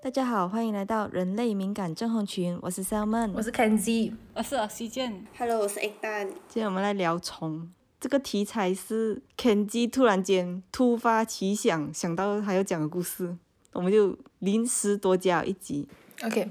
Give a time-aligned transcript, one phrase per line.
[0.00, 5.26] 大家好，欢迎来到人类敏感症候群，我是 Salman，我是 Kenzie，我是西健。
[5.36, 6.28] Hello，我是 Egg 蛋。
[6.46, 7.68] 今天我们来聊虫。
[7.98, 13.36] 这个题材是 Kenzi 突然间突发奇想，想到还要讲的故事，
[13.72, 15.88] 我们就临时多加了一集。
[16.22, 16.48] OK，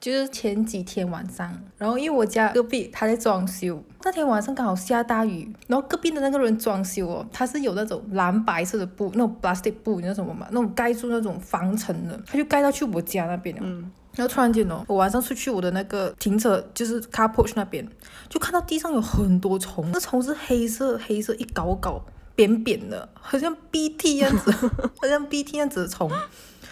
[0.00, 10.46] 就是前几天晚上，然后因为我家隔壁他在装修，那天晚上刚好下大雨，然后隔壁的那个人装修哦，他是有那种蓝白色的布，那种 plastic 布，你知道什么吗？
[10.50, 13.62] 那种盖住那种防尘的，他就盖到去我家那边了。
[13.64, 17.86] 嗯，然后突然间哦，我晚上出去我的那个停车就是 car porch 那边，
[18.28, 22.04] 就看到地上有很多虫，那虫是黑色黑色一搞搞
[22.34, 24.50] 扁扁的，好像 BT 样子，
[25.00, 26.10] 好像 BT 样子的虫。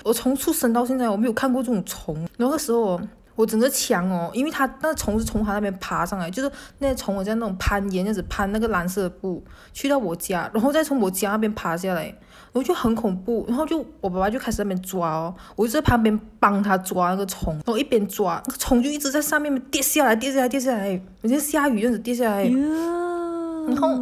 [0.04, 3.00] 我从出生到现在我没有看过这种虫，那个时候。
[3.36, 9.42] 我整个墙哦，因为它那虫是从它那边爬上来，就是那虫我在那种攀岩，样子攀那个蓝色的布，
[9.72, 12.16] 去到我家，然后再从我家那边爬下来，然
[12.52, 23.96] 后就很恐怖，然后就我爸爸就开始那边抓哦，我就在旁边帮他抓那个虫，然后一边抓，那个虫就一直在上面跌下来，跌下来，跌下来，好像下雨这样子跌下来，然后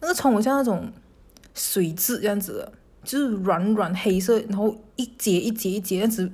[0.00, 0.90] 那个虫好像那种
[1.54, 2.68] 水蛭这样子，
[3.04, 6.32] 就是软软黑色，然后一节一节一节这样子。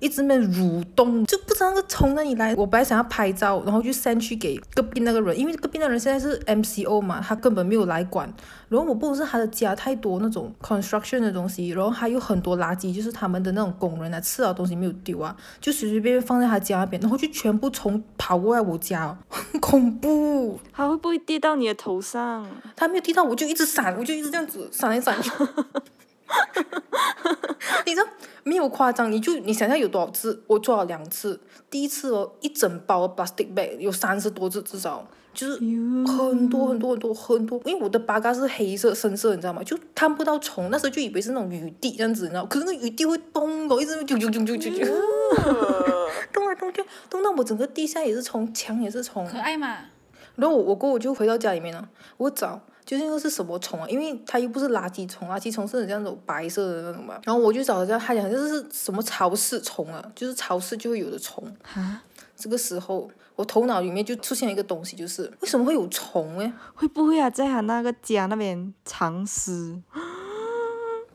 [0.00, 2.54] 一直在蠕动，就不知道那个从哪里来。
[2.56, 8.30] 我本来想要拍照，然后就 send 去给隔壁那个人，因为隔壁那个人现在是 MCO 嘛，他根本没有来管。
[8.68, 20.60] 然后我不是他的家太多那种 construction 的东西，然后还有很多垃圾，就是他们的那种工人啊吃了东西没有丢啊，就随随便便放在他家那边，然后就全部从跑过来我家、哦，很恐怖。
[20.70, 22.46] 他会不会跌到你的头上？
[22.76, 25.30] 他没有跌到，我就一直闪，我就一直这样子闪来闪去。
[27.86, 28.06] 你知道
[28.42, 30.42] 没有夸张，你就你想想有多少次？
[30.46, 31.38] 我做了两次，
[31.70, 37.60] 第一次哦，一整包 plastic bag 有三十多只至少，就是很多很多很多很多。
[37.64, 39.62] 因为我的八嘎是黑色深色，你知道吗？
[39.62, 42.46] 就看不到虫，那时候就以为是那种雨滴这样子，你知道？
[42.46, 44.86] 可是那雨滴会动哦，一直啾啾啾啾啾啾，
[46.32, 49.26] 动来动去，动到我整个地下也是虫，墙也是虫。
[49.26, 49.78] 可爱嘛？
[50.36, 52.60] 然后我我过我就回到家里面了，我找。
[52.86, 53.88] 究竟那个是什么虫啊？
[53.88, 57.18] 因为它又不是垃圾虫，垃圾虫是很像那种白色的那种嘛。
[57.24, 60.04] 然后我就找了下，他讲这是什么潮湿虫啊？
[60.14, 61.42] 就是潮湿就会有的虫。
[61.74, 62.02] 啊，
[62.36, 66.52] 这个时候我头脑里面就出现一个东西，就是为什么会有虫呢？
[66.74, 69.80] 会不会啊，在他那个家那边藏尸？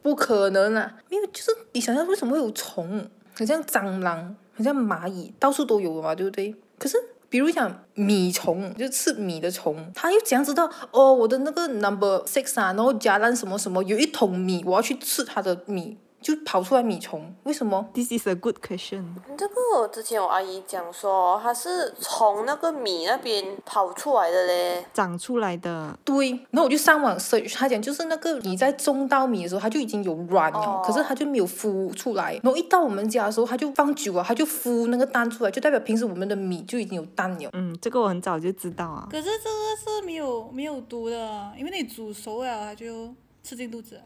[0.02, 0.96] 不可能啊！
[1.10, 3.08] 因为就是你想想为什么会有虫？
[3.36, 6.56] 很像蟑螂，很像蚂蚁，到处都有的嘛，对不对？
[6.80, 6.98] 可是。
[7.30, 11.14] 比如讲米虫，就吃米的虫，他又怎样知道哦？
[11.14, 19.06] 我的那个 number six 啊，然后加上什么什么，有一桶米，我要去吃它的米，就跑出来米虫，为什么？This is a good question。
[19.38, 25.98] 这个之前我阿姨讲说，它是从那个米那边跑出来的嘞，长出来的。
[26.04, 32.34] 对，然后我就上网 search，他讲就是那个你在种稻米的时候，它就已经有卵了，哦可是它就没有孵出来。
[32.44, 37.50] 然后一到我们家的时候，它就放久了，它就孵那个蛋出来，就代表平时我们的米就已经有蛋了。
[37.54, 39.08] 嗯，这个我很早就知道啊。
[39.10, 44.02] 可是这个是没有没有毒的，因为你煮熟了它就吃进肚子。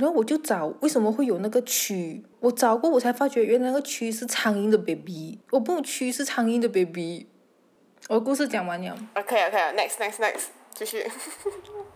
[0.00, 7.26] 然后我就找为什么会有那个蛆，我找过我才发觉原来那个蛆是苍蝇的 baby，我不蛆是苍蝇的 baby。
[8.08, 8.96] 我的故事讲完了。
[9.14, 10.44] OK OK，next next next，
[10.74, 11.04] 继续。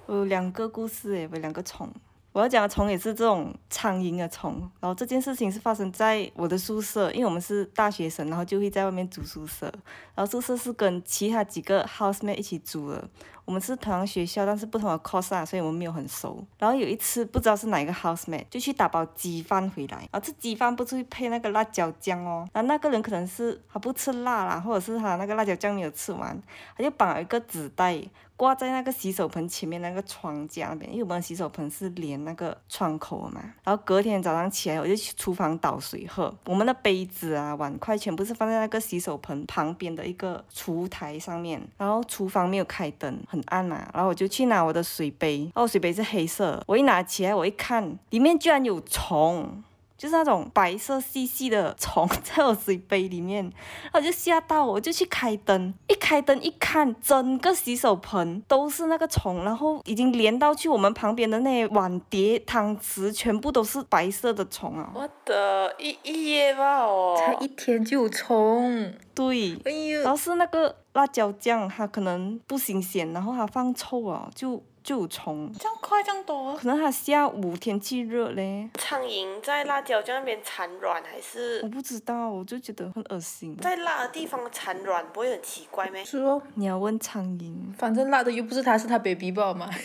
[0.05, 1.91] 我 有两个故事诶，不两个虫。
[2.35, 9.73] 我要讲的虫也是这种苍蝇的虫，然后这件事情是发生在我的宿舍，因为我们是大学生，然后就会在外面租宿舍，
[10.17, 13.09] 然后宿舍是跟其他几个 housemate 一起租的。
[13.45, 16.45] 我们是同样学校，但是不同的 course 啊，所以我们没有很熟。
[16.59, 26.37] 然后有一次不知道是哪一个 housemate 就去打包鸡饭回来，然后这鸡饭不是会配那个辣椒酱哦，然后那个人可能是他不吃辣啦，或者是他那个辣椒酱没有吃完，
[26.77, 28.03] 他就绑了一个纸袋。
[28.45, 33.41] 挂在那个洗手盆前面那个窗架那边，因为我们洗手盆是连那个窗口的嘛。
[33.65, 36.31] 然后隔天早上起来，我就去厨房倒水喝。
[36.45, 41.59] 我们的杯子啊、碗筷全部是放在那个洗手盆旁边的一个厨台上面。
[41.79, 43.89] 然后厨房没有开灯，很暗嘛。
[43.95, 46.63] 然后我就去拿我的水杯，然后水杯是黑色。
[46.67, 49.63] 我一拿起来，我一看，里面居然有虫。
[49.97, 64.91] 就是那种白色细细的虫在我水杯里面，然后我就吓到，我就去开灯，一开灯一看，整个洗手盆都是那个虫，然后已经连到去我们旁边的那些碗碟、汤匙，全部都是白色的虫啊！
[64.95, 67.17] 我的一一夜吧哦。
[67.19, 75.51] 才一天就有虫，对，哎呦，然后是那个辣椒酱，它可能不新鲜，然后它放臭啊，就就有虫。
[75.59, 83.57] 这样快这样多，可能它下午天气热嘞，苍蝇在辣椒酱那边产卵，还是我不知道，我就觉得很恶心。
[83.57, 86.05] 在辣的地方产卵，不会很奇怪咩？
[86.05, 89.71] 是哦，你要问苍蝇，反正辣的又不是他，是他 baby 吧嘛。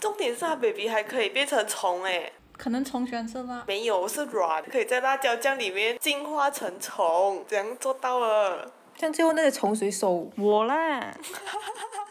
[0.00, 2.32] 重点是它 baby 还可以变成虫诶。
[2.56, 3.62] 可能虫喜欢吃辣。
[3.66, 8.72] 没有，是软，可以在辣椒酱里面进化成虫，怎样做到了？
[8.96, 10.30] 像最后那些虫谁收？
[10.36, 11.00] 我啦，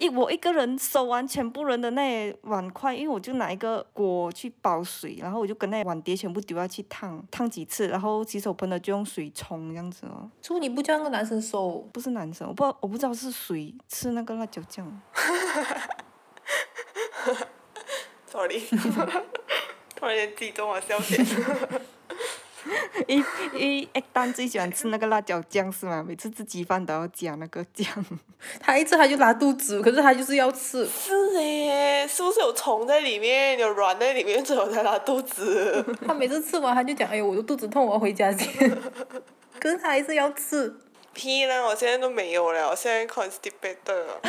[0.00, 10.30] 一我一个人收完全部人的那碗筷，因为我就拿一个锅去煲水，然后我就跟那碗碟全部丢下去烫，烫几次，然后洗手盆的就用水冲这样子哦。
[10.40, 11.86] 就你不叫那个男生收？
[11.92, 15.00] 不是男生，我不知道我不知道是谁吃那个辣椒酱，
[18.26, 18.58] sorry，
[19.94, 21.26] 突然间激动我笑点。
[23.06, 23.24] 一
[23.54, 26.04] 一一丹最喜欢吃那个辣椒酱是吗？
[26.06, 27.86] 每次吃鸡饭都要加那个酱。
[28.60, 30.86] 他一吃他就拉肚子，可是他就是要吃。
[30.86, 35.84] 是诶，是不是有虫在里面，有软在里面，所以我才拉肚子？
[36.06, 38.70] 他每次吃完他就讲：“哎呦，我的肚子痛，我要回家先。”
[39.60, 40.74] 可是他还是要吃。
[41.12, 41.60] 屁啦！
[41.66, 44.20] 我现在都没有了，我现在 constipated 了，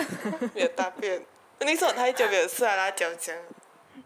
[0.56, 1.22] 没有大便。
[1.60, 3.36] 那时候我太久没有吃了辣椒酱，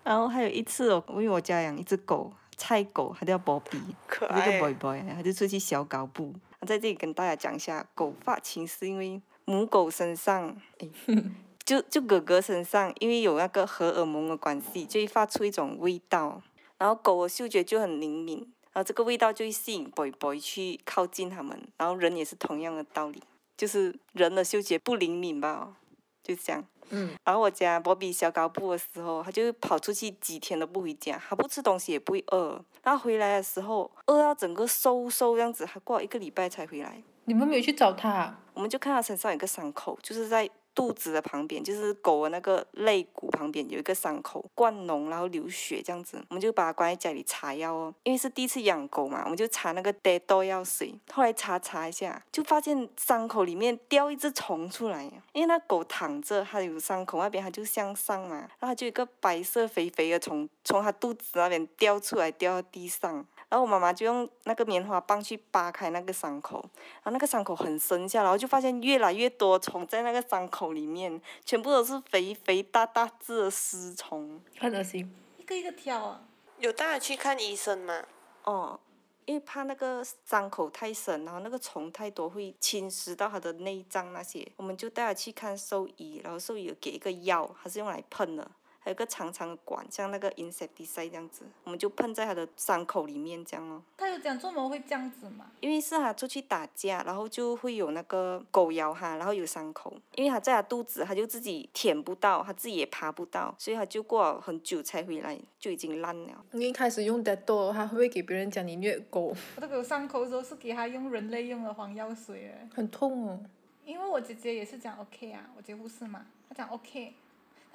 [0.04, 6.34] 然后还有一次哦，因为我家养一只狗，菜狗，它叫波比，可爱个 boy boy，它就出去小搞步。
[6.66, 10.90] 在这里跟大家讲一下，狗发情是因为母狗身上，诶
[11.64, 16.42] 就就哥哥身上，因为有那个荷尔蒙的关系，就会发出一种味道，
[16.78, 18.38] 然后狗的嗅觉就很灵敏，
[18.72, 23.22] 然后这个味道就会吸引 boy boy 去靠近它们，然后人也是同样的道理，
[23.56, 25.76] 就是人的嗅觉不灵敏吧，
[26.24, 26.66] 就这样。
[26.90, 37.02] 嗯，然后我家波比小高步的时候，他就跑出去几天都不回家，他不吃东西也不会饿，然后回来的时候饿到整个瘦瘦这样子，还过了一个礼拜才回来。
[37.26, 38.38] 你们没有去找他？
[38.54, 47.94] 我们就看他身上有个伤口，就是在肚子的旁边，就是狗的那个肋骨旁边有一个伤口，灌脓然后流血这样子，我们就把它关在家里擦药哦。
[48.04, 63.26] 因为是第一次养狗嘛，我们就擦那个 d 豆药水，后来擦擦一下，就发现伤口里面掉一只虫出来，因为那狗躺着，它有伤口那边它就向上嘛，然后就一个白色肥肥的虫从它肚子那边掉出来，掉到地上。
[63.56, 66.60] 然后我妈妈就用那个棉花棒去扒开那个伤口，
[66.96, 74.42] 然后那个伤口很深下，然后就发现越来越多虫在那个伤口里面，全部都是肥肥大大只的尸虫。
[74.60, 75.10] 很恶心。
[75.38, 76.22] 一个一个挑啊，
[76.60, 78.04] 有带他去看医生吗？
[78.44, 78.78] 哦，
[79.24, 88.52] 因为怕那个伤口太深，然后那个虫太多会侵蚀到她的内脏那些，我们就带她去看兽医，然后兽医有给一个药，它是用来喷的。
[88.86, 93.82] 还有一个长长的管，像那个 insecticide 这样子，我们就喷在它的伤口里面这样哦。
[93.98, 95.48] 他有讲做么会这样子嘛？
[95.60, 99.92] 因为是他出去打架，然后就会有那个狗咬他，然后有伤口。
[100.14, 106.46] 因为他在他肚子，他就自己舔不到，他自己也爬不到，所以他就过了很久才回来，就已经烂了。
[106.52, 109.36] 你一开始用 d e t o 他会不会给别人讲你虐狗？
[109.58, 113.40] 我这个伤口的时候是给他用人类用的黄药水诶，很痛哦。
[113.84, 117.14] 因为我姐姐也是讲 OK 啊，我姐护士嘛，她讲 OK，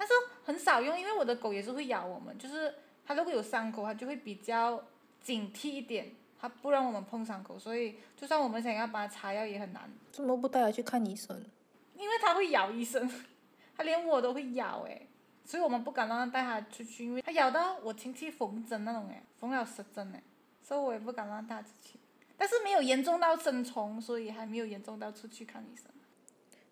[0.01, 0.13] 但是
[0.43, 2.73] 很少用，因为我的狗也是会咬我们，就是
[3.05, 4.83] 它如果有伤口，它就会比较
[5.21, 11.45] 警惕一点，它不让我们碰伤口，所以就算我们想要帮它擦药也很难，怎么不带它去看医生？
[11.95, 13.07] 因为它会咬医生，
[13.77, 15.07] 它连我都会咬诶，
[15.45, 20.23] 所以我们不敢让它带它出去，因为它咬到我亲戚缝针那种诶，缝了十针诶，
[20.63, 21.99] 所以我也不敢让它出去。
[22.35, 25.85] 但是没有严重到生虫，所以还没有严重到出去看医生。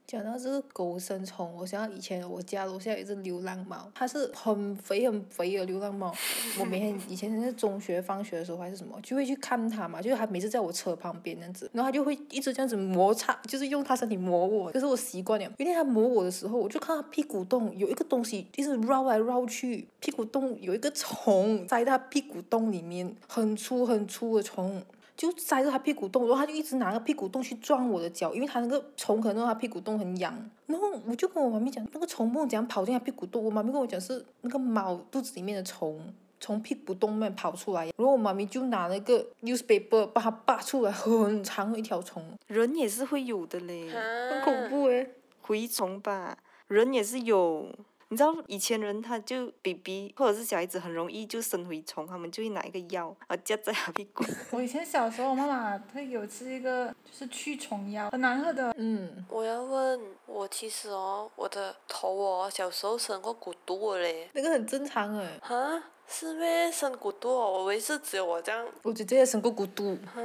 [0.09, 6.11] 讲到这个狗生虫，我想到以前我家楼下有一只流浪猫，它是很肥很肥的流浪猫。
[6.59, 15.45] 我每天以前在中学放学的时候还是什么，就会去看它嘛，就是它每次在我车旁边这样子，然后它就会一直这样子摩擦，就是用它身体磨我，可是我习惯了。
[15.45, 24.81] 有一天它磨我的时候，我就看它屁股洞有一个东西一直绕来绕去，屁股洞有一个虫塞在它屁股洞里面，很粗很粗的虫。
[25.19, 30.33] 就塞着他屁股洞，然后他就一直拿个屁股洞去撞我的脚，因为他那个虫可能让他屁股洞很痒。
[30.65, 33.43] 然后我就跟我妈咪讲，那个虫不能怎样跑进他屁股洞。
[33.43, 36.01] 我妈咪跟我讲是那个猫肚子里面的虫
[36.39, 45.15] 从屁股洞里面跑出来，然后我妈咪就拿那个 newspaper 把它扒出来， 很长的一条虫，人也是会有的嘞，很恐怖诶。
[45.45, 47.67] 蛔虫吧，人也是有。
[48.12, 54.24] 你知道以前人他就 BB 或者是小孩子很容易就生蛔虫，他们就会拿一个药啊夹在他屁股。
[54.51, 58.74] 我以前小时候，我妈妈她有吃一个就是驱虫药，很难喝的。
[58.78, 64.28] 嗯，我要问，我其实哦，我的头哦，小时候生过骨肚的嘞。
[64.34, 65.39] 那个很正常诶。
[65.42, 65.84] 哈？
[66.12, 66.72] 是咩？
[66.72, 67.51] 生骨肚哦？
[67.51, 68.66] 我以为是只有我这样。
[68.82, 70.22] 我姐姐也生过骨肚，哈？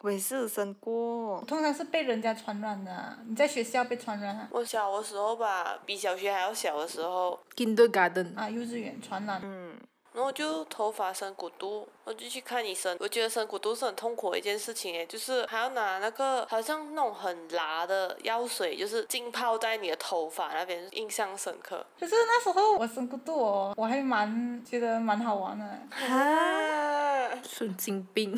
[0.00, 9.40] 我也是有生过，通常是被人家传染的啊，你在学校被传染啊，我小的时候吧，比小学还要小的时候，kindergarten，啊，幼稚园传染。
[9.44, 9.74] 嗯，
[10.16, 12.96] 然后就头发生骨毒，我就去看医生。
[12.98, 21.84] 我觉得生骨毒是很痛苦的一件事情诶，就是还要拿那个好像那种很辣的药水，就是浸泡在你的头发那边，印象深刻。
[22.00, 25.64] 可是那时候我生骨毒哦，我还蛮觉得蛮好玩的。
[26.08, 28.34] 啊， 神经病。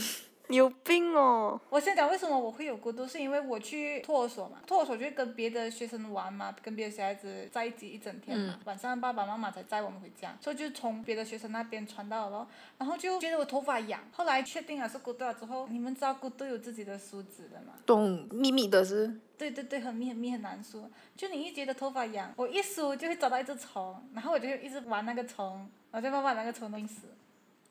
[0.50, 1.60] 你有病哦！
[1.68, 17.74] 我先讲为什么我会有孤独，是因为我去托儿所嘛，托儿所就会跟别的学生玩嘛，跟别的小孩子在一起一整天嘛，晚上爸爸妈妈才载我们回家，所以就从别的学生那边传到了，然后就觉得我头发痒，后来确定了是孤独了之后，你们知道孤独有自己的梳子的吗？
[17.84, 19.20] 懂秘密的是？
[19.36, 27.02] 对对对，很密很密很难梳，就你一觉得头发痒，我一梳就会找到一只虫，然后我就一直玩那个虫，然后就慢慢把那个虫弄死。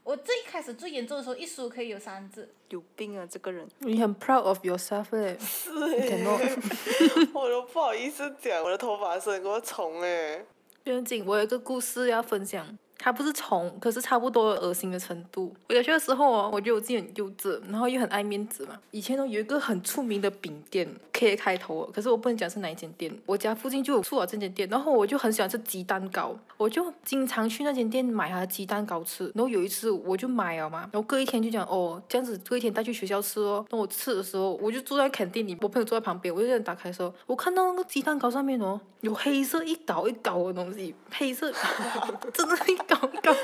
[0.07, 2.47] 我最开始最严重的时候，一梳可以有三只。
[2.69, 3.67] 有病啊，这个人！
[3.79, 5.37] 你很 proud of yourself 嘞。
[5.37, 6.23] 是诶，
[7.35, 10.45] 我都不好意思讲，我的头发生过虫诶。
[10.85, 12.65] 不用紧，我有一个故事要分享。
[12.97, 15.53] 它不是虫，可是差不多恶心的程度。
[15.69, 18.77] 我小学的时候哦，我觉得我自己很幼稚，然后又很爱面子嘛。
[18.91, 23.15] 以前呢有一个很出名的饼店，K 开头，可是我不能讲是哪一间店。
[23.25, 29.31] 我家附近就有出了这间店，然后我就很喜欢吃鸡蛋糕，我就经常去那间店买它的鸡蛋糕吃。
[29.35, 33.65] 然后有一次我就买了嘛，然后隔一天就讲哦，这样子隔一天带去学校吃哦。
[33.69, 41.51] 等我吃的时候，我就坐在肯定里，我朋友坐在旁边，我就在打开的时候，我看到那个鸡蛋糕上面哦，有黑色一搞一搞的东西，黑色，
[42.33, 42.55] 真的
[42.87, 43.35] 一搞一搞。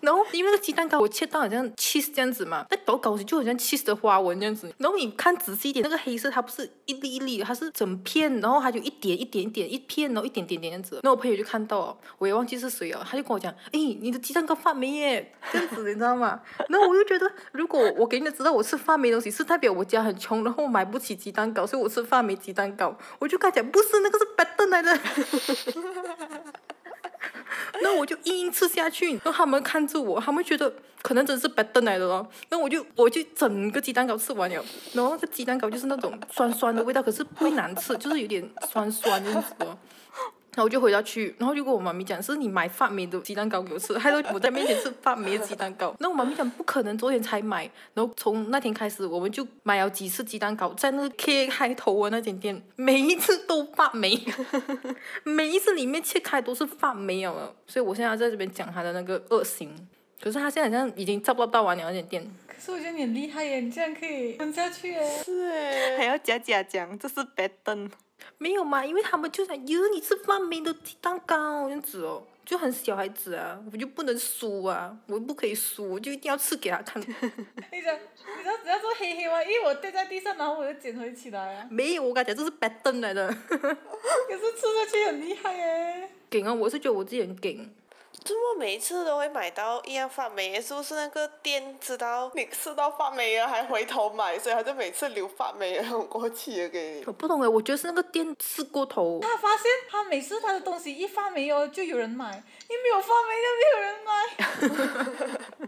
[0.00, 4.72] 然后因为那个鸡蛋糕我切到好像 cheese 这样子嘛，那搞搞起就好像 cheese 的花纹这样子。
[4.78, 11.00] 然后你看仔细一点，那个黑色它不是一粒一粒，它是整片，然后它就一点一点一点一片，然后一点点点这样子。
[11.02, 16.40] 那我朋友就看到，我也忘记是谁了，他就跟我讲，哎，你的鸡蛋糕发霉耶，这样子你知道吗？
[16.70, 22.96] 然后我就觉得，如果我给你知道我吃发霉东西，是代表我家很穷，然后我买不起鸡蛋糕，所以我吃发霉鸡蛋糕。
[23.18, 24.96] 我就跟他讲，不是那个是白灯来的。
[27.82, 30.72] 那我就硬硬吃下去，然后他们看着我，他们觉得
[31.02, 32.28] 可能真是白炖来的咯。
[32.50, 39.76] 那我就我就整个鸡蛋糕吃完了，然后那个鸡蛋糕就是那种酸酸的味道，可是不会难吃，就是有点酸酸这样子哦。
[40.58, 45.94] 然后我就回家去，然后就跟我妈咪讲，是你买发霉的鸡蛋糕给我吃，害得我在面前吃发霉的鸡蛋糕。
[46.00, 47.62] 那我妈咪讲不可能，昨天才买。
[47.94, 54.20] 然后从那天开始，我们就买了几次鸡蛋糕，在那个 K 开头的那间店，每一次都发霉，
[55.22, 57.54] 每一次里面切开都是发霉了。
[57.68, 59.72] 所以我现在在这边讲他的那个恶行。
[60.20, 62.28] 可是他现在好像已经差不多到完了那间店。
[62.48, 65.22] 可是我觉得你很厉害耶，你竟然可以吞下去耶。
[65.24, 65.98] 是哎。
[65.98, 67.88] 还要假假讲，这是白灯。
[68.38, 77.02] 没有嘛，因为他们就想，哟，你吃发霉的鸡蛋糕这样子哦，就很小孩子啊，我就不能输啊，我不可以输，我就一定要吃给他看。
[77.02, 79.42] 你讲，你知道只要做黑黑吗？
[79.42, 81.66] 因为我掉在地上，然后我又捡回起来啊。
[81.70, 83.28] 没有，我感觉这是白灯来的。
[83.50, 86.08] 可是吃下去很厉害耶。
[86.30, 87.58] 给啊，我是觉得我自己很给。
[88.24, 90.60] 怎么每次都会买到一样发霉？
[90.60, 97.04] 是不是那个店知道你吃到发霉了还回头买，所以他就每次留发霉然后过期的给你？
[97.06, 99.18] 我不懂哎，我觉得是那个店吃过头。
[99.22, 102.30] 他发现他每次他的东西一发霉哦，就有人买；
[102.68, 105.67] 一没有发霉就没有人买。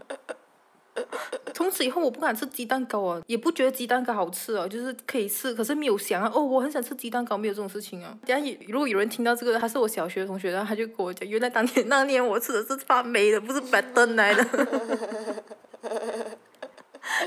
[1.53, 8.17] 从此以后我不敢吃鸡蛋糕啊，也不觉得鸡蛋糕好吃啊，就是可以吃，可是没有想哦，我很想吃鸡蛋糕，没有这种事情啊。
[8.25, 14.43] 等下如果有人听到这个，他是我小学同学，然后他就跟我讲，原来当年那年我吃的是发霉的，不是 白炖来的。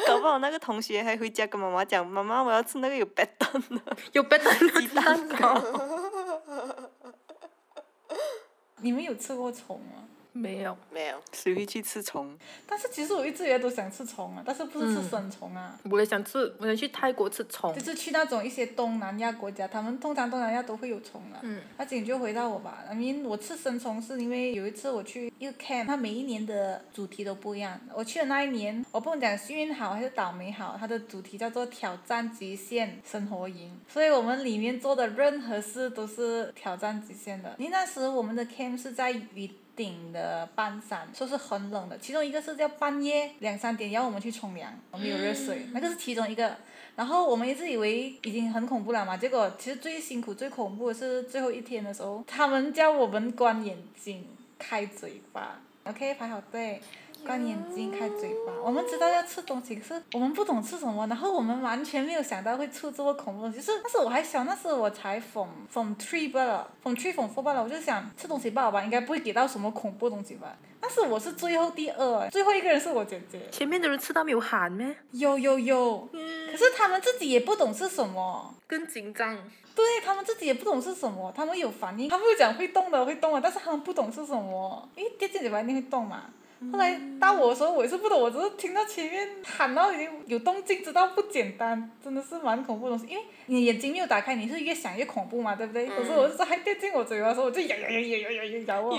[0.07, 5.61] 搞不好那个同学还回家跟妈妈讲，妈妈我要吃那个有白炖的，有白炖的鸡蛋糕。
[8.81, 10.05] 你们有吃过虫吗？
[10.37, 12.37] 没有，没有，谁会去吃虫？
[12.67, 15.79] 但是其实我一直以来都想吃虫啊，但是不是吃生虫啊。
[15.89, 17.73] 我也想吃，我想去泰国吃虫。
[17.73, 21.39] 就是去那种一些东南亚国家，他们通常东南亚都会有虫啊。
[21.43, 21.63] 嗯。
[21.79, 27.81] 那今天就回到我吧，I mean 我吃生虫是因为有一次我去一个 camp，它每一年的主题都不一样。
[27.95, 37.55] 我去的那一年，我不能讲幸运好还是倒霉好，它的主题叫做挑战极限生活营，所以我们里面做的任何事都是挑战极限的。
[37.59, 39.49] 因为那时我们的 camp 是在雨。
[39.77, 41.99] 顶的半山，说是很冷的。
[41.99, 46.57] 其中一个是叫半夜两三点要我们去冲凉，我们有热水，那个是其中一个。
[46.97, 54.25] 然后我们一直以为已经很恐怖了嘛，结果其实最辛苦、最恐怖的是最后一天的时候，他们叫我们关眼睛、
[54.59, 55.61] 开嘴巴。
[55.85, 56.81] OK，排好队。
[57.25, 58.53] 关眼睛，开嘴巴。
[58.63, 61.07] 我们知道要吃东西，可是我们不懂吃什么。
[61.07, 63.61] 然后我们完全没有想到会吃这么恐怖东西。
[63.61, 67.63] 是，但是我还小，那时候我才 from from three 罢了，from three from four 罢了。
[67.63, 70.57] 我就想吃东西罢了吧，应该不会给到什么恐怖东西吧。
[70.81, 73.41] 但是我是最后第二，最后一个人是我姐姐。
[73.51, 74.95] 前面的人吃到没有喊咩？
[75.13, 76.07] 有有有。
[76.13, 78.55] 嗯可是他们自己也不懂是什么。
[78.67, 79.39] 更紧张。
[79.75, 84.89] 对他们自己也不懂是什么，他们有反应，他们会讲会动的会动的，但是他们不懂是什么。
[84.95, 86.27] 因为电子嘴巴一定会动嘛。
[86.73, 93.13] 后来到我的时候，我也是不懂，我只是听到前面喊到已经有动静，知道不简单，真的是蛮恐怖的东西。
[93.13, 95.87] 因为你眼睛没有打开，你是越想越恐怖嘛，对不对？
[95.87, 98.99] 可是我是还掉进我嘴巴的时候，我就咬咬咬咬咬咬咬咬哦。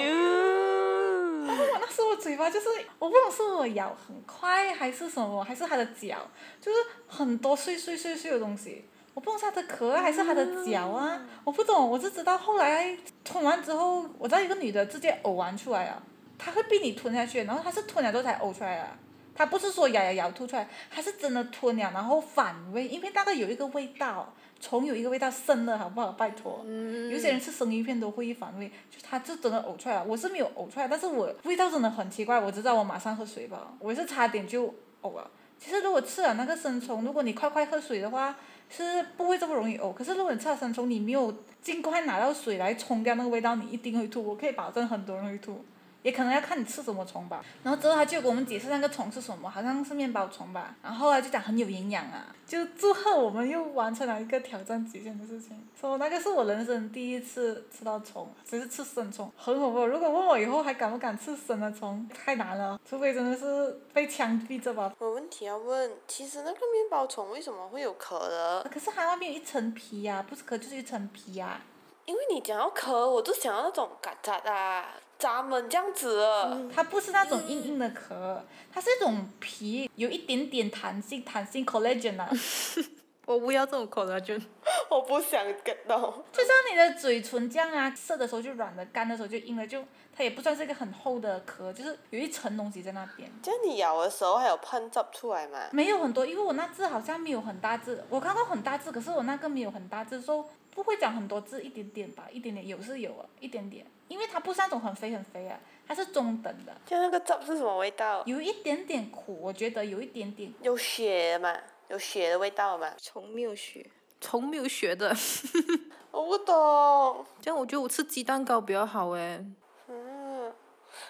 [1.48, 2.68] 然后我那时候嘴巴就是，
[2.98, 6.18] 我不懂是我咬很快还是什么，还是它的脚，
[6.60, 8.86] 就是很多碎碎碎碎的东西。
[9.14, 16.04] 我不懂是它的壳还是它的脚啊，我不懂，我就知道后来吞完之后，我知道一个女的直接呕完出来了，
[16.38, 18.88] 它会被你吞下去，然后它是吞了之后才呕出来的，
[19.34, 26.12] 它不是说咬咬咬吐出来，它是真的吞了然后反胃，因为那个有一个味道，虫有一个味道生的好不好？
[26.14, 26.66] 拜托，
[27.12, 35.30] 有些人吃生鱼片都会反胃，就她就真的呕出来了，我是没有呕出来，但是我味道真的很奇怪，我知道我马上喝水吧，我是差点就呕了。
[35.58, 38.36] 其实如果吃了那个生虫，如果你快快喝水的话，
[38.70, 39.94] 是不会这么容易呕。
[39.94, 44.22] 可是如果你吃了生虫，你没有尽快拿到水来冲掉那个味道，你一定会吐。
[44.22, 45.64] 我可以保证很多人会吐，
[46.06, 47.44] 也可能要看你吃什么虫吧。
[47.64, 50.76] 然后之后他就给我们解释那个虫是什么，好像是面包虫吧。
[50.84, 55.68] 然后后来就讲很有营养啊，就祝贺我们又完成了一个挑战极限的事情。
[55.82, 59.84] 说那个是我人生第一次吃到虫，只是吃生虫，很恐怖。
[59.84, 64.94] 如果问我以后还敢不敢吃生的虫，太难了，除非真的是被枪毙着吧。
[65.00, 68.70] 我问题要问，其实那个面包虫为什么会有壳的？
[68.72, 71.60] 可是它外面有一层皮呀、不是壳就是一层皮呀、
[72.06, 74.86] 因为你讲到壳，我就想到那种曱甴啊、
[75.20, 76.70] 蚱蜢这样子的。
[76.74, 82.30] 它不是那种硬硬的壳，它是一种皮，有一点点弹性，弹性 collagen 啊，
[83.26, 84.42] 我不要这种 collagen，
[84.90, 86.00] 我不想 get 到。
[86.32, 89.84] 就像你的嘴唇这样啊，涩的时候就软的，干的时候就硬了，就
[90.16, 93.30] 它也不算是一个很厚的壳，就是有一层东西在那边。
[93.42, 95.60] 就你咬的时候还有喷汁出来吗？
[95.72, 108.24] 没有很多，因为我那只好像没有很大只，我看到很大只，可是我那个没有很大只，说不会讲很多字，一点点吧，一点点有是有啊，一点点，因为它不是那种很肥很肥啊，它是中等的，就那个汁是什么味道？
[108.26, 110.54] 有一点点苦，我觉得有一点点。
[110.62, 111.56] 有血嘛？
[111.90, 112.92] 有血的味道嘛？
[113.02, 113.86] 虫没有血，
[114.22, 115.16] 虫没有血的，
[116.12, 117.26] 我不懂。
[117.42, 119.46] 这样我觉得我吃鸡蛋糕比较好诶。
[119.88, 120.54] 嗯，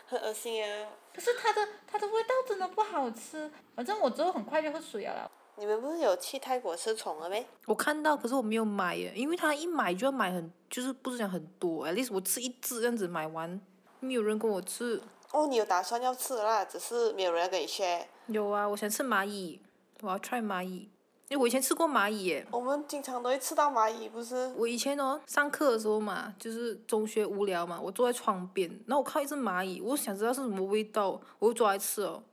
[0.08, 0.88] 很恶心啊！
[1.14, 5.32] 可是它的它的味道真的不好吃，反正我之后很快就喝水了啦。
[5.58, 7.46] 你们不是有去泰国吃虫了没？
[7.66, 13.60] 我看到，可是我没有买耶，因为他一买就要买很，就是不是讲很多，at least 我吃一只这样子买完，
[14.00, 15.02] 没有人跟我吃。
[15.32, 18.04] 哦，你有打算要吃啦，只是没有人要跟你 share。
[18.28, 19.62] 有啊，我想吃蚂蚁，
[20.02, 20.90] 我要 try 蚂蚁，
[21.30, 22.46] 因为我以前吃过蚂蚁耶。
[22.52, 24.54] 我们经常都会吃到蚂蚁，不是？
[24.58, 32.24] 我以前哦，上课的时候嘛，就是中学无聊嘛，我坐在窗边，然后我看到一只蚂蚁，我想知道是什么味道，我就抓来吃哦。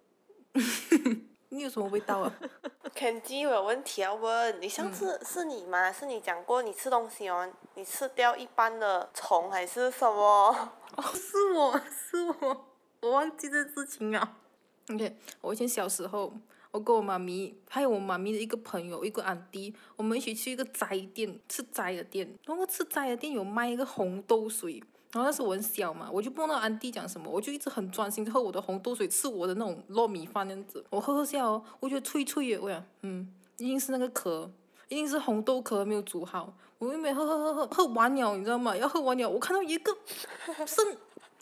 [1.52, 2.34] 你有什么味道啊？
[2.96, 5.92] Kenji，我有问题要问你，上次是你吗？
[5.92, 10.72] 是你讲过你吃东西哦，你吃掉一半的虫还是什么？
[10.96, 12.64] 哦，是我是我，
[13.02, 14.38] 我忘记这事情了。
[14.90, 16.32] OK，我以前小时候，
[16.70, 24.82] 我跟我妈咪还有我妈咪的一个朋友，一个安迪，我们一起去一个斋店吃斋的店，那个吃斋的店有卖一个红豆水。
[25.12, 30.84] 然后那时候我很小嘛，我就不知道那个安迪讲什么，我就一直很专心喝我的红豆水，吃我的那种糯米饭那样子。
[30.88, 34.50] 我喝喝下哦，我觉得脆脆的，我想，嗯，一定是那个壳，
[34.88, 36.54] 一定是红豆壳没有煮好。
[36.78, 38.76] 我又没喝喝喝喝喝完了，你知道吗？
[38.76, 39.96] 要喝完了，我看到一个
[40.66, 40.84] 剩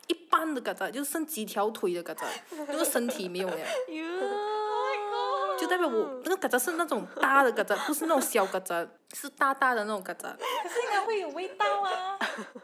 [0.08, 2.26] 一半的曱甴，就剩几条腿的曱甴，
[2.66, 3.56] 那个身体没有了。
[5.58, 10.34] 就代表我那个曱甴是那种大的曱甴，不是那种小曱甴，是大大的那种曱甴。
[10.62, 11.79] 可是应该会有味道，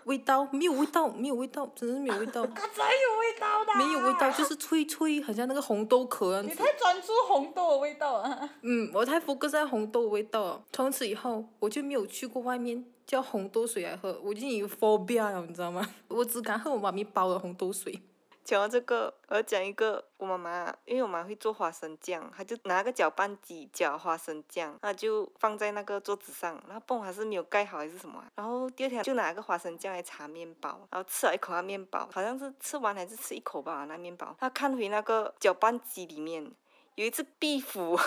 [0.06, 3.74] 味道没有味道，没有味道，真是没有味道， 它才有味道的。
[3.76, 6.48] 没有味道，就是脆脆，很像那个红豆壳样子。
[6.48, 8.48] 你太专注红豆的味道了。
[8.62, 10.64] 嗯，我太 focus 在红豆的味道了。
[10.72, 15.86] 从此以后，我就没有去过外面叫红豆水来喝，我已经有 phobia 了，你知道吗？
[16.08, 18.00] 我只敢喝我妈咪包的红豆水。
[18.46, 36.48] 讲到这个，我要讲一个我妈妈，因为我妈会做花生酱，她就拿个搅拌机搅花生酱，她就放在那个桌子上，然后不还是没有盖好还是什么啊，然后第二天就拿个花生酱来擦面包，然后吃了一口那面包，好像是吃完还是吃一口吧那面包，她看回那个搅拌机里面
[36.94, 37.98] 有一只壁虎，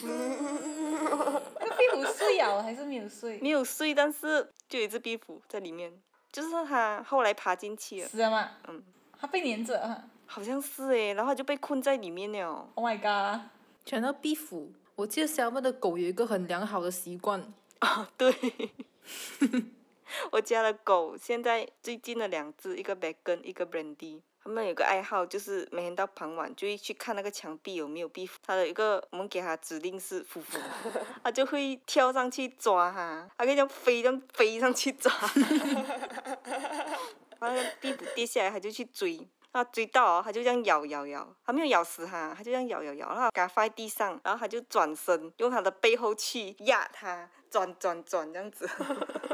[1.60, 3.38] 那壁虎碎了还是没有碎？
[3.44, 5.92] 没有碎，但是就有一只壁虎在里面，
[6.32, 8.48] 就是它后来爬进去了，死了吗？
[8.68, 8.82] 嗯。
[9.22, 10.04] 它被粘着啊。
[10.26, 12.68] 好像是诶，然后它就被困在里面了。
[12.74, 13.42] Oh my god！
[13.84, 17.40] 讲到壁虎，我记得小妹的狗有一个很良好的习惯，
[17.78, 18.34] 啊，对，
[20.32, 28.32] 我家的狗现在最近的两只，一个 Bacon，一个 Brandy，它们有个爱好，就是每天到傍晚就会去看那个墙壁有没有壁虎。
[28.44, 30.58] 它的一个，我们给它指令是“夫妇”，
[31.22, 35.12] 它就会跳上去抓它，它可以这样飞，这样飞上去抓。
[37.82, 39.28] 地跌下来，他就去追。
[39.52, 48.66] 然后追到哦，他就这样咬咬咬，他没有咬死他，他就这样咬咬咬，然后给他放在地上，然后他就转身用他的背后去压他，转转转这样子，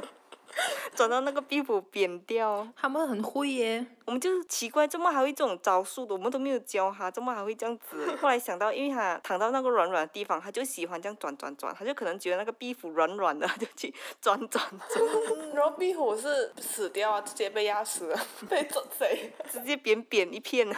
[0.95, 2.67] 转到那个壁虎扁掉。
[2.77, 6.15] 他们很会耶，我们就奇怪，怎么还会这种招数的？
[6.15, 8.17] 我们都没有教他，怎么还会这样子？
[8.21, 15.05] 后来想到，因为他躺到那个软软的地方，他就喜欢这样转转转，他就可能觉得那个壁虎软软的，它就去转转转，
[15.55, 20.69] 然后壁虎是死掉啊，直接被压死了，被捉贼，直接扁扁一片。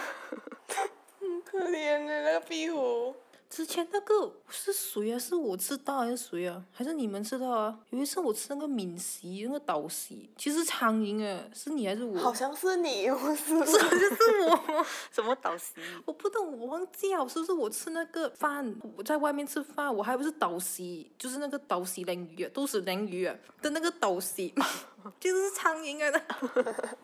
[1.44, 3.14] 可怜的那个壁虎。
[3.50, 5.18] 之前那个是谁啊？
[5.18, 6.64] 是我吃到还是谁啊？
[6.72, 7.76] 还是你们吃到啊？
[7.90, 12.16] 有一次我吃那个闽席，那个岛席，其实苍蝇哎，是你还是我？
[12.20, 15.74] 好像是你，我是 是是我， 什么导席？
[16.04, 18.72] 我不懂，我忘记了，是不是我吃那个饭？
[18.96, 24.54] 我在外面吃饭，我还不是岛席，就是那个岛席鲮鱼啊，都是鲮鱼啊的那个岛席，
[25.18, 26.96] 就是苍蝇啊的，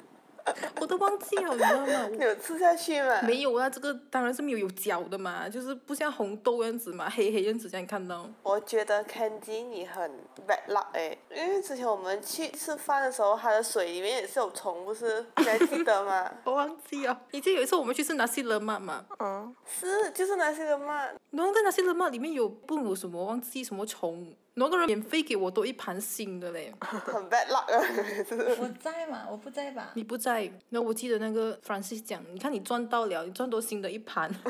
[0.81, 2.09] 我都忘记了，你知道吗？
[2.13, 3.23] 你有吃下去吗？
[3.23, 8.29] 没有啊，这个当然是没有有嚼的嘛，就是不像红豆样子嘛，黑黑样子，这样你看到。
[8.43, 10.11] 我觉得 Candy 你很
[10.47, 15.25] bad luck 哎，因为之前我们去吃饭的时候，它的水里面也是有虫，不是？
[15.37, 16.31] 你还记得吗？
[16.45, 17.21] 我忘记了。
[17.33, 19.05] 你记得有一次我们去吃拿西勒曼嘛？
[19.19, 21.15] 嗯，是，就是拿西勒曼。
[21.31, 26.73] 然后在拿西勒曼里面有不有什么忘记什么虫，那个人免费给我多一盘新的嘞。
[26.81, 27.79] 很 bad luck 啊，
[28.59, 29.27] 我在嘛？
[29.31, 29.91] 我不在吧？
[29.95, 34.31] 你不在，然后我记得那个 Francis 讲，你看你赚到了，你赚多新的一盘。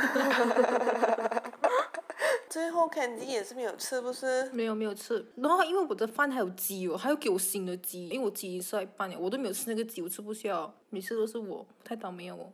[2.49, 4.49] 最后 Kenji 也是没有吃，不是？
[4.53, 12.53] 没有没有吃，然后因为我的饭还有鸡哦，还要给我新的鸡，因为我鸡吃到一半了，我都没有吃那个鸡，我吃不消，每次都是我，太倒霉了我。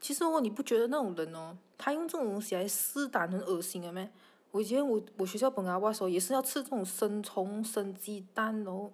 [0.00, 4.10] 其实哦，你不觉得那种人哦，他用这种东西来试胆很恶心的咩？
[4.50, 8.90] 我以前我我学校本来话时候也是要吃这种生虫、生鸡蛋，然后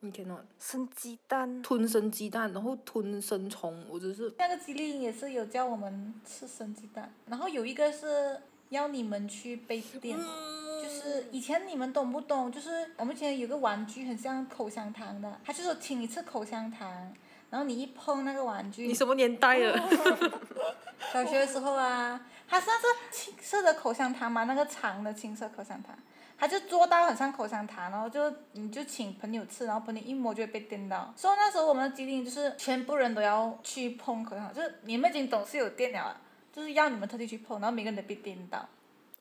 [0.00, 1.62] 你天呐，生鸡蛋。
[1.62, 12.52] 吞生鸡蛋，然后吞生虫，我就是那个吉利也是有叫我们吃生鸡蛋，然后有一个是要你们去背垫，就是以前你们懂不懂？
[12.52, 17.12] 就是我们以前有个玩具很像口香糖的，他就说请你吃口香糖，
[17.48, 19.78] 然后你一碰那个玩具你，什么年代了？
[21.12, 25.96] 小学的时候啊，它算是青色的口香糖嘛，那个长的青色口香糖，
[26.38, 31.12] 他就做到很像口香糖，然后就你就请朋友吃，然后朋友一摸就会被电到。
[31.16, 36.20] 所以那时候我们的机灵就是全部人都要去碰口香糖，就是你们已经懂是有电了啊，
[36.52, 38.68] 就是要你们特地去碰，然后每个人都被电到。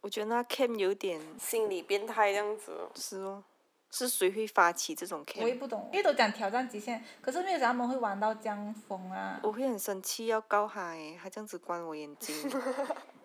[0.01, 2.71] 我觉得那 cam 有点心理变态这样子。
[2.95, 3.43] 是哦，
[3.91, 5.55] 是谁会发起这种我也？
[5.55, 9.39] 不懂，因为都讲挑战极限，可是没有想他们会玩到这样疯啊。
[9.43, 12.35] 我会很生气，要告他诶，他这样子关我眼睛，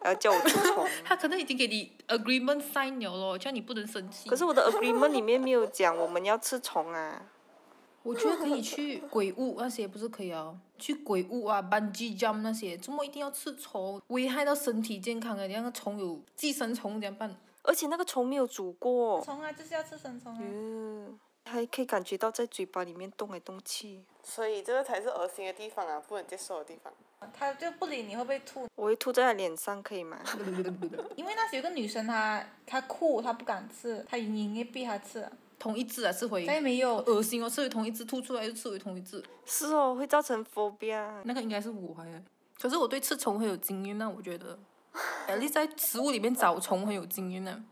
[0.01, 0.87] 还 要叫我吃虫。
[1.05, 4.29] 他可能已经给你 agreement sign 了咯，叫你不能生气。
[4.29, 7.23] 可是我的 agreement 里面没有讲我们要吃虫啊。
[8.03, 10.59] 我觉得可以去鬼屋那些不是可以哦？
[10.79, 13.99] 去鬼屋啊，bungee jump 那些，怎么一定要吃虫？
[14.09, 17.35] 危害到身体健康的，你那个虫有寄生虫怎么办？
[17.65, 20.39] 而且那个虫没有煮过，虫啊，就是要吃生虫啊。
[20.41, 24.05] 嗯，还可以感觉到在嘴巴里面动来动去。
[24.23, 26.93] 所以这个才是恶心的地方啊，不能接受的地方。
[27.33, 30.21] 他就不理你会不会吐，我会吐在他脸上，可以吗？
[31.17, 35.27] 因为那时有个女生她她哭她不敢吃，她隐隐逼她吃，
[35.59, 36.97] 同一只啊，吃回再没有。
[37.07, 41.23] 恶心哦，吃回同一只吐出来又吃回同一只，是哦，会造成 phobia。
[41.25, 42.23] 那个应该是我还。
[42.61, 44.59] 可是我对吃虫很有经验，那我觉得
[45.29, 47.65] at least 在食物里面找虫很有经验呢。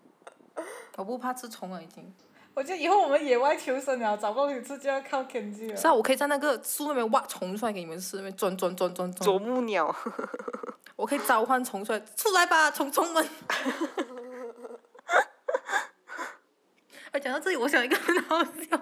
[0.97, 2.13] 我不怕吃虫了已经。
[2.55, 5.77] 我觉得以后我们野外求生了，找不到东西吃就要靠 Kenji 了。
[5.77, 9.43] 是啊，我可以在那个树那边挖虫出来给你们吃，那边钻钻钻钻啄钻。
[9.43, 9.95] 木鸟，
[10.97, 13.27] 我可以召唤虫出来，出来吧，虫虫们。
[17.13, 18.79] 啊， 讲到这里，我想一个很好笑。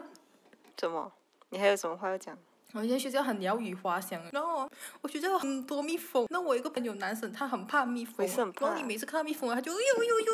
[0.77, 1.13] 怎么？
[1.51, 2.37] 你还有什么话要讲？
[2.73, 4.69] 我以前学校很鸟语花香，然后
[5.01, 6.27] 我学校有很多蜜蜂。
[6.31, 8.27] 那我一个朋友男生，他很怕蜜蜂，
[8.61, 10.33] 然后你每次看到蜜蜂，他就呦呦呦呦。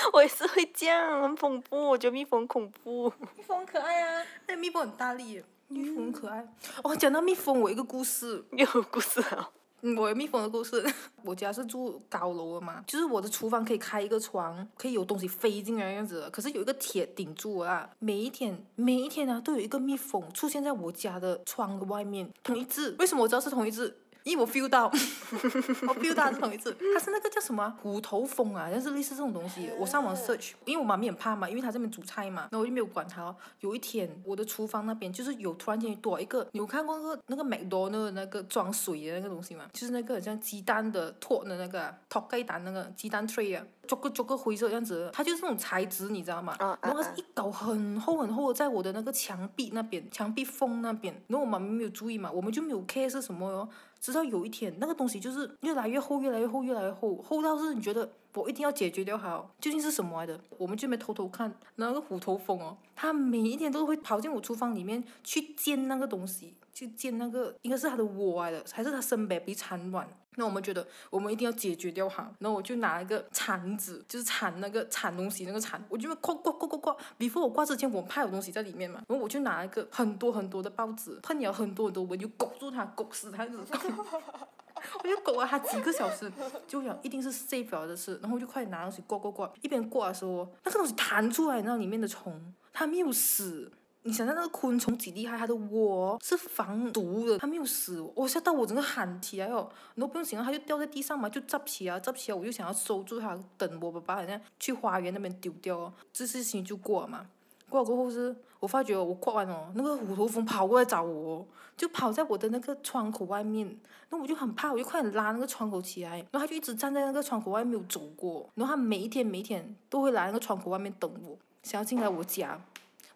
[0.14, 1.88] 我也是会这样，很恐怖。
[1.88, 3.12] 我觉得蜜蜂很恐怖。
[3.36, 6.48] 蜜蜂可爱啊，那蜜蜂很大力耶，蜜蜂很可爱。
[6.82, 8.42] 哦，讲到蜜蜂，我有一个故事。
[8.52, 9.50] 又有故事啊！
[9.96, 10.84] 我有蜜蜂的故事。
[11.22, 16.28] 我家是住高楼的嘛，就是我的厨房可以开一个窗，可以有东西飞进来这样子。
[16.32, 22.94] 可是有一个铁顶住啊，每一天每一天啊，都有一个蜜蜂出现在我家的窗的外面，同一只。
[22.98, 23.96] 为什么我知道是同一只？
[24.24, 29.70] 因为我 feel 到， 我 feel 到它是同一次，它是那个叫什么啊虎头蜂啊，就是类似这种东西。
[29.78, 33.36] 我上网 search，因为我妈咪很怕嘛，因为她这边煮菜嘛，然后我就没有管它哦。
[33.60, 39.66] 有一天，我的厨房那边就是有突然间多一个，你有看过那个那个美多那那个装水的那个东西吗？
[39.72, 46.56] 就是那个很像鸡蛋的托的那个啊托盖蛋那个鸡蛋 tray 啊，做个做个灰色这样子，它就是那种材质，你知道吗？
[46.58, 51.12] 然后它是一搞很厚很厚的，在我的那个墙壁那边，墙壁缝那边。
[51.28, 53.68] 然后我妈咪没有注意嘛，我们就没有 care 是什么哟。
[54.00, 60.40] 直到有一天，那个东西就是越来越厚，越来越厚，越来越厚，厚到是你觉得我一定要解决掉它，究竟是什么来的？
[60.56, 70.08] 我们就没偷偷看那个虎头蜂哦，它每一天都会跑进我厨房里面去煎那个东西，去煎那个应该是它的窝来的，还是它生 baby 产卵？
[70.36, 76.96] 那我们觉得我们一定要解决掉它，然后我就拿一个铲子，就是铲那个铲东西那个铲，我就挂挂挂挂挂。
[77.18, 86.32] before 我挂之前，我怕有东西在里面嘛，然后我就拿一个很多很多的报纸，喷了很多很多，我就勾住它，勾死它， 我就勾了它几个小时，
[86.66, 92.40] 就想一定是 safe 了的事，然后我就快点拿东西挂挂挂，一边挂的时候，那个东西弹出来，然后里面的虫
[92.72, 93.70] 它没有死。
[94.02, 107.26] 你想象那个昆虫几厉害，它的窝是防毒的，它没有死，我吓到我整个喊起来哦，然后不用想，它就掉在地上嘛，就扎起啊，扎起来，我就想要收住它，等我爸爸好像去花园那边丢掉哦，这事情就过了嘛。
[107.68, 122.60] 过了过后是，我发觉我挂完哦，那个虎头蜂跑过来找我，就跑在我的那个窗口外面，那我就很怕，我就快点拉那个窗口起来，然后它就一直站在那个窗口外面没有走过，然后它每一天每一天都会来那个窗口外面等我，想要进来我家。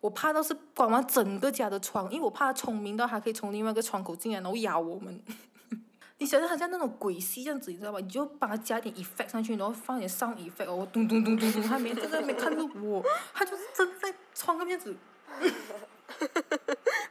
[0.05, 5.19] 我怕到是关完整个家的窗，因为我怕它聪明到它可以从另外一个窗口进来，然后咬我们。
[6.21, 7.99] 你想象，它像那种鬼戏这样子，你知道吧？
[8.01, 14.95] 你就帮它加点 effect 上去，然后放点 sound effect 哦，咚咚咚咚咚，它没在那边看着我，它就是站在窗那边子，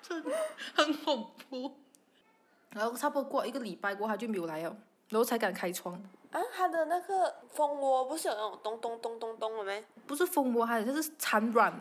[0.04, 0.30] 真的
[0.76, 1.74] 很恐怖。
[2.70, 4.78] 然后差不多过一个礼拜过，它就没有来了，
[5.10, 6.00] 然后才敢开窗。
[6.30, 9.84] 啊，它的那个蜂窝不是有那种咚咚咚咚咚的没？
[10.06, 11.74] 不是蜂窝，它它是产卵。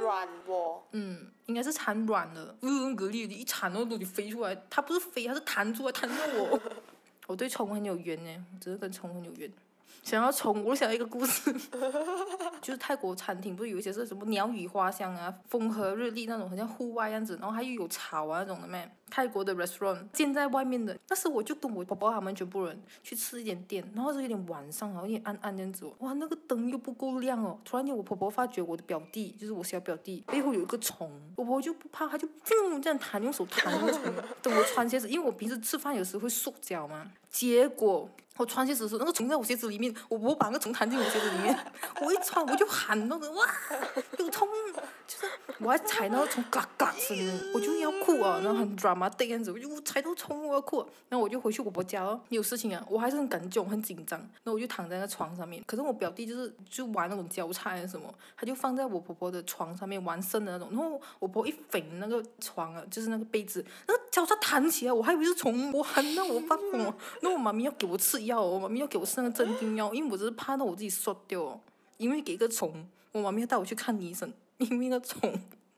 [0.00, 6.60] 软不，嗯，应该是产卵的，嗯，格力一产那个东西飞出来，它不是飞，它是弹出来弹着我。
[7.26, 9.50] 我对虫很有缘呢，真的跟虫很有缘。
[10.02, 11.52] 想要宠，我想要一个故事，
[12.62, 18.88] 就是泰国餐厅不是有一些是什么鸟语花香啊、风和日丽那种，好像户外样子，然后它又有草啊那种的咩？
[19.08, 27.56] 泰国的 restaurant 建在外面的，那时我就跟我婆婆他们全部人去吃一点店，然后是有点晚上，然后有点暗暗这样子，哇，那个灯又不够亮哦。
[27.64, 34.12] 突然间我婆婆发觉我的表弟，就是我小表弟背后有一个虫，我婆婆就不怕，她就砰这样弹，用手弹那个虫。
[34.42, 38.08] 等我穿鞋子，因为我平时吃饭有时会缩脚嘛，结果。
[38.36, 41.58] 我穿鞋子的时候，那个虫在我鞋子里面，我我把那个虫弹进我鞋子里面，
[42.02, 43.46] 我一穿我就喊那个哇，
[44.18, 44.46] 有虫，
[45.06, 45.26] 就是
[45.58, 47.16] 我还踩那个虫嘎嘎声，
[47.54, 68.25] 我就要哭啊，然后很 drama 的样子，我就踩到虫我要哭，然后我就回去我婆家哦，有事情啊，我还是很感动很紧张，那我就躺在那床上面，可是我表弟就是就玩那种交叉什么，他就放在我婆婆的床上面玩剩的那种，然后我婆一粉那个床啊，就是那个被子，那个交叉弹起来，我还以为是虫，我喊到我发疯，那我妈咪要给我吃。
[68.26, 71.58] 药，我妈咪要给我吃那个镇定药，因为我只是怕到我自己缩掉，
[71.96, 75.20] 因为给个虫，我妈咪要带我去看医生，因为那个虫，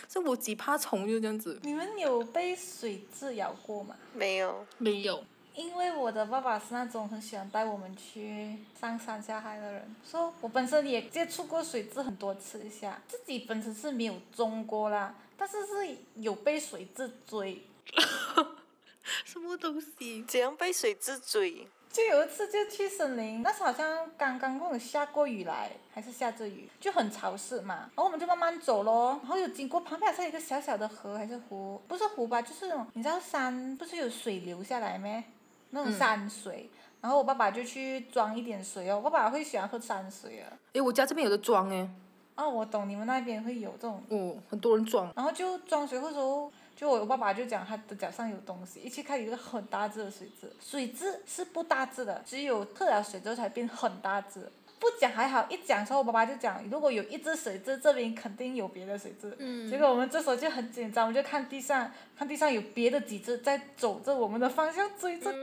[0.09, 1.59] 所以我只怕虫就这样子。
[1.63, 3.95] 你们有被水蛭咬过吗？
[4.15, 5.25] 没有，没有。
[5.55, 17.61] 因为我的爸爸是那种很喜欢带我们去上山下海的人，说我本身也接触过水蛭很多次一下，自己本身是没有中过啦，但是是有被水蛭追。
[19.25, 20.23] 什么东西？
[20.29, 21.67] 怎样被水蛭追？
[21.91, 27.75] 就有一次就去森林，那时好像刚刚跟我下过雨来，还是下着雨，就很潮湿嘛。
[27.77, 35.25] 然后我们就慢慢走咯，然后有经过旁边是一个小小的河还是湖，不是湖吧，就是那种你知道山不是有水流下来咩？
[35.71, 36.71] 那种山水。
[37.01, 40.53] 然后我爸爸就去装一点水哦，我爸爸会喜欢喝山水啊。
[40.73, 41.89] 诶，我家这边有的装诶。
[42.37, 44.03] 哦，我懂，你们那边会有这种。
[44.11, 45.11] 哦，很多人装。
[45.17, 46.53] 然后就装水的时候。
[46.79, 54.49] 就我爸爸就讲他的脚上有东西，一去看一个很大只的水蛭，水蛭是不大只的，只有特了水之后才变很大只。
[54.79, 59.35] 不讲还好，一讲之后我爸爸就讲，如果有一只水蛭，这边肯定有别的水蛭。
[59.39, 59.69] 嗯。
[59.69, 65.35] 结果我们这时候就很紧张，我们就看地上，看地上有别的几只在走着我们的方向追着，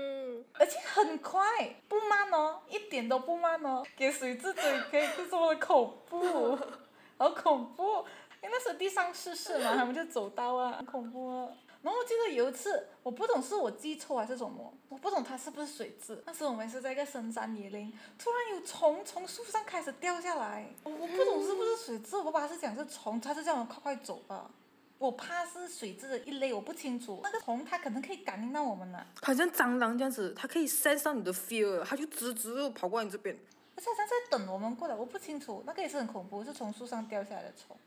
[0.54, 1.41] 而且很快，
[1.89, 6.58] 不慢哦，一点都不慢哦，给水蛭追可以这么的恐怖，
[7.17, 8.06] 好恐怖。
[8.51, 11.49] 那时候地上湿湿嘛，他们就走到啊，很恐怖啊。
[11.81, 16.17] 然后我记得有一次，我不懂是我记错还是什么，我不懂它是不是水蛭。
[16.25, 24.49] 那时候我们是在一个深山野林，突然有虫从树上开始掉下来，我我不懂是不是水蛭，我爸爸是讲是虫，他是叫我们快快走吧。
[24.97, 27.19] 我怕是水蛭的一类，我不清楚。
[27.21, 29.05] 那个虫它可能可以感应到我们呢。
[29.21, 33.38] 好像蟑螂这样子，它可以 sense 到你的 fear，它就直直跑过来你这边。
[33.75, 37.77] 而且它在等我们过来，我不清楚，那个也是很恐怖，是从树上掉下来的虫。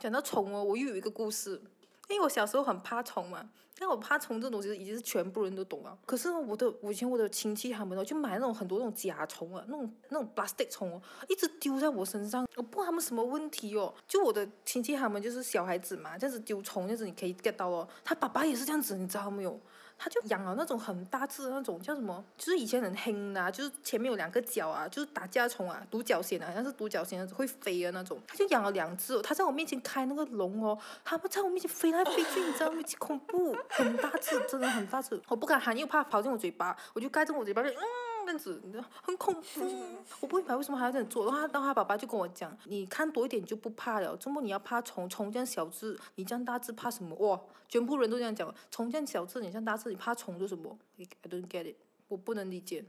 [0.00, 1.60] 讲到虫哦，我又有一个故事，
[2.08, 5.96] 因为我小时候很怕虫嘛，但我怕虫这种东西已经是全部人都懂了。
[6.06, 13.94] 可是我的我以前我的亲戚他们哦，就买那种很多那种甲虫啊，那种那种 plastic 虫哦，一直丢在我身上，我不知道他们什么问题哦。
[14.08, 17.86] 就我的亲戚他们就是小孩子嘛，这样子丢虫，这样子你可以 get 到哦。
[18.02, 19.60] 他爸爸也是这样子，你知道没有？
[20.02, 28.18] 他就养了那种很大只的那种叫什么，就是以前很黑的、啊，就是前面有两个脚啊，就是打架虫啊，独角仙啊，好像是独角仙会飞的那种。
[28.26, 32.80] 他就养了两只哦，他在我面前开那个笼哦，他们在我面前飞来飞去，你知道吗？
[32.98, 38.09] 恐怖，很大只，真的很大只，我不敢喊，又怕跑进我嘴巴，我就盖着我嘴巴就嗯。
[38.30, 39.60] 这样子，你知道很恐怖。
[40.20, 41.24] 我不明白为什么还要这样做。
[41.26, 44.16] 然后他，然后他爸爸就跟我讲，你看多一点你就不怕了。
[44.16, 47.16] 周末你要怕虫，虫这样小只，你这样大只怕什么？
[47.16, 51.76] 哇，全部人都这样讲，虫这样小只，你这样大只，你怕虫做什么？I don't get it，
[52.08, 52.84] 我不能理解。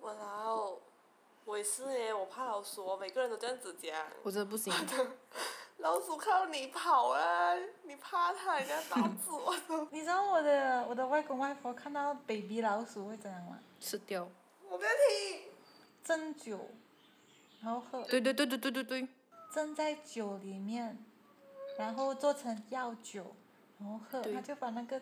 [0.00, 0.78] 我操！
[1.44, 3.94] 我也是耶，我怕老鼠，每个人都这样子讲。
[4.22, 4.72] 我真的不行。
[5.78, 9.54] 老鼠看到你跑啊，你怕它，人家打死我。
[9.92, 13.58] 你知道我的我的外公外婆看到 baby 老鼠会怎样吗？
[13.78, 14.26] 吃掉。
[14.68, 15.40] 我不要听。
[16.04, 16.70] 蒸酒，
[17.62, 18.02] 然后喝。
[18.04, 19.08] 对对对对对对对。
[19.52, 20.98] 蒸在酒里面，
[21.78, 23.34] 然后做成药酒，
[23.78, 24.22] 然后喝。
[24.22, 25.00] 他就把那个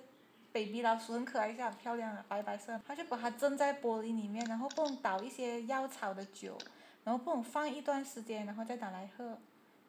[0.52, 2.80] baby 老鼠很可爱，一下很漂亮啊，白白色。
[2.86, 6.56] 他就把它蒸在玻璃里面，然后不能倒一些药草的酒，
[7.02, 9.38] 然后不能放一段时间，然后再拿来喝。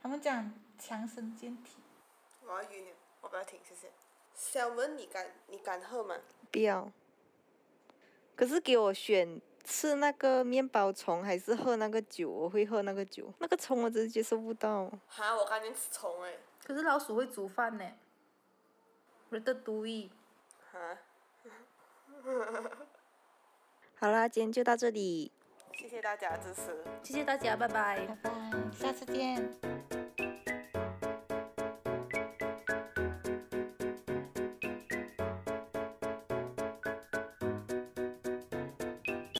[0.01, 1.77] 他们讲强身健体。
[2.45, 3.91] 我要晕了，我不要听，谢谢。
[4.33, 6.15] 小文，你敢你敢喝吗？
[6.51, 6.91] 不要。
[8.35, 13.33] 可是给我选吃那个面包虫还是喝那个酒，我会喝那个酒。
[13.39, 14.89] 那个虫我真是接受不到。
[15.07, 16.39] 哈，我赶紧吃虫诶。
[16.65, 17.83] 可是老鼠会煮饭呢。
[19.29, 20.09] 我的毒液。
[20.71, 20.97] 哈。
[23.99, 25.31] 好啦，今天就到这里。
[25.73, 26.83] 谢谢大家支持。
[27.03, 28.05] 谢谢大家，拜拜。
[28.05, 28.31] 拜拜，
[28.71, 30.04] 下次见。